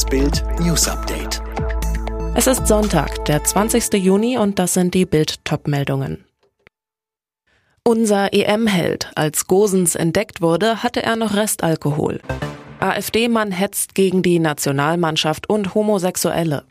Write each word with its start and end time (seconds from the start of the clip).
Das 0.00 0.08
Bild 0.08 0.42
News 0.60 0.88
Update. 0.88 1.42
Es 2.34 2.46
ist 2.46 2.66
Sonntag, 2.66 3.22
der 3.26 3.44
20. 3.44 3.92
Juni 4.02 4.38
und 4.38 4.58
das 4.58 4.72
sind 4.72 4.94
die 4.94 5.04
Bild 5.04 5.44
Topmeldungen. 5.44 6.24
Unser 7.84 8.32
EM-Held, 8.32 9.10
als 9.14 9.46
Gosens 9.46 9.96
entdeckt 9.96 10.40
wurde, 10.40 10.82
hatte 10.82 11.02
er 11.02 11.16
noch 11.16 11.34
Restalkohol. 11.34 12.22
AfD-Mann 12.78 13.52
hetzt 13.52 13.94
gegen 13.94 14.22
die 14.22 14.38
Nationalmannschaft 14.38 15.50
und 15.50 15.74
Homosexuelle. 15.74 16.64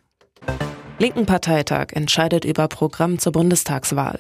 Linken 0.98 1.28
Parteitag 1.28 1.90
entscheidet 1.92 2.46
über 2.46 2.68
Programm 2.68 3.20
zur 3.20 3.34
Bundestagswahl. 3.34 4.20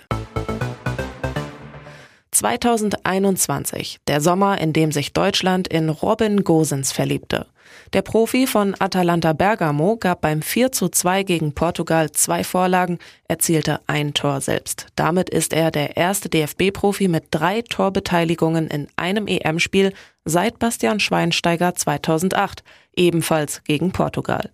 2021, 2.31 3.99
der 4.07 4.21
Sommer, 4.21 4.59
in 4.59 4.73
dem 4.73 4.91
sich 4.91 5.13
Deutschland 5.13 5.67
in 5.67 5.89
Robin 5.89 6.43
Gosens 6.43 6.91
verliebte. 6.91 7.47
Der 7.93 8.01
Profi 8.01 8.47
von 8.47 8.75
Atalanta 8.79 9.33
Bergamo 9.33 9.97
gab 9.97 10.21
beim 10.21 10.41
4 10.41 10.71
zu 10.71 10.89
2 10.89 11.23
gegen 11.23 11.53
Portugal 11.53 12.11
zwei 12.11 12.43
Vorlagen, 12.43 12.99
erzielte 13.27 13.79
ein 13.87 14.13
Tor 14.13 14.41
selbst. 14.41 14.87
Damit 14.95 15.29
ist 15.29 15.53
er 15.53 15.71
der 15.71 15.97
erste 15.97 16.29
DFB-Profi 16.29 17.07
mit 17.07 17.25
drei 17.31 17.61
Torbeteiligungen 17.61 18.67
in 18.67 18.87
einem 18.95 19.27
EM-Spiel 19.27 19.93
seit 20.25 20.59
Bastian 20.59 20.99
Schweinsteiger 20.99 21.75
2008, 21.75 22.63
ebenfalls 22.95 23.63
gegen 23.63 23.91
Portugal. 23.91 24.49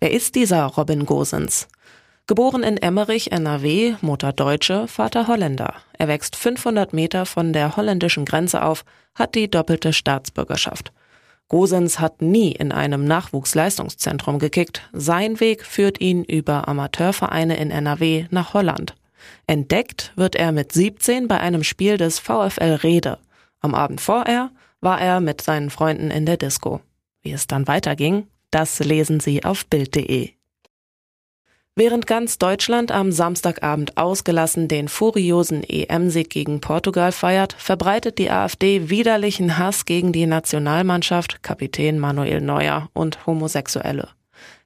Wer 0.00 0.10
ist 0.10 0.34
dieser 0.34 0.64
Robin 0.66 1.06
Gosens? 1.06 1.68
Geboren 2.30 2.62
in 2.62 2.76
Emmerich, 2.76 3.32
NRW, 3.32 3.96
Mutter 4.02 4.32
Deutsche, 4.32 4.86
Vater 4.86 5.26
Holländer. 5.26 5.74
Er 5.98 6.06
wächst 6.06 6.36
500 6.36 6.92
Meter 6.92 7.26
von 7.26 7.52
der 7.52 7.76
holländischen 7.76 8.24
Grenze 8.24 8.62
auf, 8.62 8.84
hat 9.16 9.34
die 9.34 9.50
doppelte 9.50 9.92
Staatsbürgerschaft. 9.92 10.92
Gosens 11.48 11.98
hat 11.98 12.22
nie 12.22 12.52
in 12.52 12.70
einem 12.70 13.04
Nachwuchsleistungszentrum 13.04 14.38
gekickt. 14.38 14.88
Sein 14.92 15.40
Weg 15.40 15.66
führt 15.66 16.00
ihn 16.00 16.22
über 16.22 16.68
Amateurvereine 16.68 17.56
in 17.56 17.72
NRW 17.72 18.26
nach 18.30 18.54
Holland. 18.54 18.94
Entdeckt 19.48 20.12
wird 20.14 20.36
er 20.36 20.52
mit 20.52 20.70
17 20.70 21.26
bei 21.26 21.40
einem 21.40 21.64
Spiel 21.64 21.96
des 21.96 22.20
VfL 22.20 22.78
Rede. 22.84 23.18
Am 23.58 23.74
Abend 23.74 24.00
vorher 24.00 24.52
war 24.80 25.00
er 25.00 25.18
mit 25.18 25.40
seinen 25.40 25.70
Freunden 25.70 26.12
in 26.12 26.26
der 26.26 26.36
Disco. 26.36 26.80
Wie 27.22 27.32
es 27.32 27.48
dann 27.48 27.66
weiterging, 27.66 28.28
das 28.52 28.78
lesen 28.78 29.18
Sie 29.18 29.44
auf 29.44 29.66
Bild.de. 29.66 30.39
Während 31.76 32.06
ganz 32.06 32.36
Deutschland 32.38 32.90
am 32.90 33.12
Samstagabend 33.12 33.96
ausgelassen 33.96 34.66
den 34.66 34.88
furiosen 34.88 35.62
EM-Sieg 35.62 36.28
gegen 36.28 36.60
Portugal 36.60 37.12
feiert, 37.12 37.52
verbreitet 37.52 38.18
die 38.18 38.30
AfD 38.30 38.90
widerlichen 38.90 39.56
Hass 39.56 39.84
gegen 39.84 40.12
die 40.12 40.26
Nationalmannschaft, 40.26 41.42
Kapitän 41.42 41.98
Manuel 41.98 42.40
Neuer 42.40 42.90
und 42.92 43.24
Homosexuelle. 43.26 44.08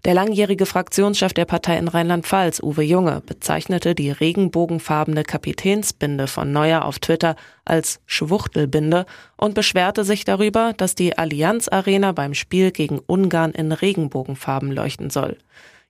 Der 0.05 0.14
langjährige 0.14 0.66
Fraktionschef 0.66 1.33
der 1.33 1.46
Partei 1.46 1.78
in 1.78 1.88
Rheinland-Pfalz, 1.88 2.61
Uwe 2.62 2.83
Junge, 2.83 3.22
bezeichnete 3.24 3.94
die 3.94 4.11
regenbogenfarbene 4.11 5.24
Kapitänsbinde 5.24 6.27
von 6.27 6.52
Neuer 6.52 6.84
auf 6.84 6.98
Twitter 6.98 7.36
als 7.64 8.00
Schwuchtelbinde 8.06 9.06
und 9.36 9.55
beschwerte 9.55 10.05
sich 10.05 10.24
darüber, 10.24 10.74
dass 10.77 10.94
die 10.94 11.16
Allianz 11.16 11.68
Arena 11.68 12.12
beim 12.12 12.34
Spiel 12.34 12.70
gegen 12.70 12.98
Ungarn 12.98 13.52
in 13.52 13.72
Regenbogenfarben 13.72 14.72
leuchten 14.72 15.11
soll. 15.11 15.39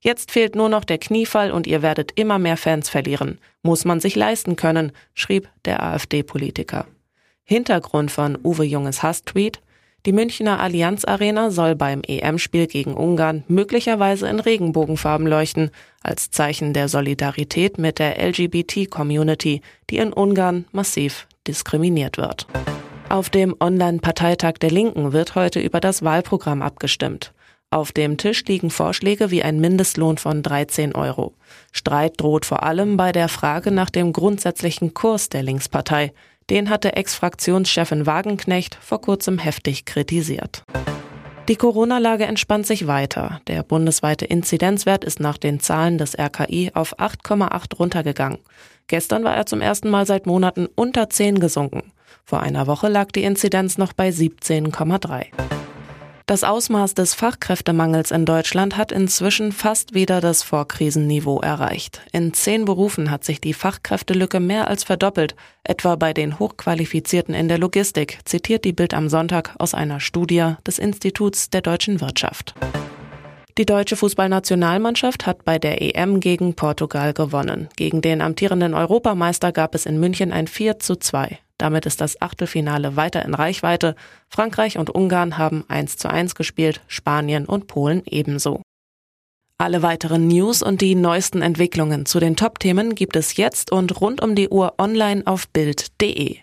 Jetzt 0.05 0.31
fehlt 0.31 0.55
nur 0.55 0.69
noch 0.69 0.85
der 0.85 0.99
Kniefall 0.99 1.51
und 1.51 1.67
ihr 1.67 1.81
werdet 1.81 2.13
immer 2.15 2.39
mehr 2.39 2.59
Fans 2.59 2.91
verlieren. 2.91 3.39
Muss 3.63 3.87
man 3.87 4.01
sich 4.01 4.15
leisten 4.15 4.55
können, 4.55 4.93
schrieb 5.15 5.49
der 5.65 5.83
AfD-Politiker. 5.83 6.87
Hintergrund 7.43 8.11
von 8.11 8.39
Uwe 8.43 8.65
Junges 8.65 9.03
Hasstweet 9.03 9.63
die 10.07 10.13
Münchner 10.13 10.61
Allianz 10.61 11.07
Arena 11.07 11.51
soll 11.51 11.75
beim 11.75 12.03
EM-Spiel 12.07 12.67
gegen 12.67 12.93
Ungarn 12.93 13.43
möglicherweise 13.49 14.29
in 14.29 14.39
Regenbogenfarben 14.39 15.27
leuchten, 15.27 15.71
als 16.03 16.31
Zeichen 16.31 16.75
der 16.75 16.91
Solidarität 16.91 17.79
mit 17.79 17.99
der 17.99 18.23
LGBT-Community, 18.23 19.63
die 19.89 19.97
in 19.97 20.13
Ungarn 20.13 20.67
massiv 20.73 21.27
diskriminiert 21.47 22.19
wird. 22.19 22.47
Auf 23.09 23.31
dem 23.31 23.57
Online-Parteitag 23.59 24.55
der 24.61 24.71
Linken 24.71 25.15
wird 25.15 25.37
heute 25.37 25.61
über 25.61 25.81
das 25.81 26.03
Wahlprogramm 26.03 26.61
abgestimmt. 26.61 27.33
Auf 27.75 27.91
dem 27.91 28.19
Tisch 28.19 28.45
liegen 28.45 28.71
Vorschläge 28.71 29.33
wie 29.33 29.43
ein 29.43 29.59
Mindestlohn 29.59 30.17
von 30.17 30.45
13 30.45 30.95
Euro. 30.95 31.35
Streit 31.73 32.21
droht 32.21 32.47
vor 32.47 32.63
allem 32.63 32.97
bei 32.97 33.11
der 33.11 33.29
Frage 33.29 33.73
nach 33.73 33.91
dem 33.91 34.13
grundsätzlichen 34.13 34.95
Kurs 34.95 35.29
der 35.29 35.43
Linkspartei. 35.43 36.13
Den 36.51 36.71
hatte 36.71 36.95
Ex-Fraktionschefin 36.95 38.07
Wagenknecht 38.07 38.79
vor 38.81 39.01
kurzem 39.01 39.41
heftig 39.41 39.87
kritisiert. 39.87 40.63
Die 41.49 41.57
Corona-Lage 41.57 42.27
entspannt 42.27 42.65
sich 42.65 42.87
weiter. 42.87 43.41
Der 43.49 43.65
bundesweite 43.65 44.25
Inzidenzwert 44.25 45.03
ist 45.03 45.19
nach 45.19 45.37
den 45.37 45.59
Zahlen 45.59 45.99
des 45.99 46.17
RKI 46.17 46.71
auf 46.75 47.01
8,8 47.01 47.77
runtergegangen. 47.77 48.39
Gestern 48.87 49.25
war 49.25 49.35
er 49.35 49.47
zum 49.47 49.61
ersten 49.61 49.91
Mal 49.91 50.07
seit 50.07 50.27
Monaten 50.27 50.69
unter 50.77 51.11
10 51.11 51.41
gesunken. 51.41 51.91
Vor 52.25 52.39
einer 52.39 52.69
Woche 52.69 52.87
lag 52.87 53.11
die 53.11 53.25
Inzidenz 53.25 53.79
noch 53.79 53.95
bei 53.95 54.11
17,3. 54.11 55.25
Das 56.27 56.43
Ausmaß 56.43 56.95
des 56.95 57.13
Fachkräftemangels 57.13 58.11
in 58.11 58.25
Deutschland 58.25 58.79
hat 58.79 58.93
inzwischen 58.93 59.53
fast 59.53 59.93
wieder 59.93 60.23
das 60.23 60.43
Vorkrisenniveau 60.43 61.41
erreicht. 61.41 62.01
In 62.13 62.33
zehn 62.33 62.65
Berufen 62.65 63.11
hat 63.11 63.25
sich 63.25 63.43
die 63.43 63.53
Fachkräftelücke 63.53 64.41
mehr 64.41 64.67
als 64.67 64.85
verdoppelt, 64.85 65.37
etwa 65.65 65.97
bei 65.97 66.15
den 66.15 66.39
Hochqualifizierten 66.39 67.35
in 67.35 67.49
der 67.49 67.59
Logistik, 67.59 68.21
zitiert 68.25 68.65
die 68.65 68.73
Bild 68.73 68.95
am 68.95 69.11
Sonntag 69.11 69.55
aus 69.59 69.75
einer 69.75 70.01
Studie 70.01 70.55
des 70.67 70.79
Instituts 70.79 71.51
der 71.51 71.61
deutschen 71.61 72.01
Wirtschaft. 72.01 72.55
Die 73.59 73.67
deutsche 73.67 73.97
Fußballnationalmannschaft 73.97 75.27
hat 75.27 75.45
bei 75.45 75.59
der 75.59 75.83
EM 75.83 76.21
gegen 76.21 76.55
Portugal 76.55 77.13
gewonnen. 77.13 77.69
Gegen 77.77 78.01
den 78.01 78.23
amtierenden 78.23 78.73
Europameister 78.73 79.53
gab 79.53 79.75
es 79.75 79.85
in 79.85 80.01
München 80.01 80.33
ein 80.33 80.47
4 80.47 80.79
zu 80.79 80.97
2. 80.97 81.39
Damit 81.59 81.87
ist 81.87 82.01
das 82.01 82.21
Achtelfinale 82.21 82.97
weiter 82.97 83.25
in 83.25 83.35
Reichweite. 83.35 83.95
Frankreich 84.29 84.79
und 84.79 84.91
Ungarn 84.91 85.39
haben 85.39 85.65
1 85.69 85.97
zu 85.97 86.11
1 86.11 86.35
gespielt, 86.35 86.81
Spanien 86.89 87.47
und 87.47 87.67
Polen 87.67 88.03
ebenso. 88.07 88.63
Alle 89.57 89.83
weiteren 89.83 90.27
News 90.27 90.63
und 90.63 90.81
die 90.81 90.97
neuesten 90.97 91.41
Entwicklungen 91.41 92.07
zu 92.07 92.19
den 92.19 92.35
Top-Themen 92.35 92.97
gibt 92.97 93.15
es 93.15 93.37
jetzt 93.37 93.71
und 93.71 94.01
rund 94.01 94.21
um 94.21 94.35
die 94.35 94.49
Uhr 94.49 94.75
online 94.79 95.23
auf 95.27 95.49
Bild.de. 95.49 96.41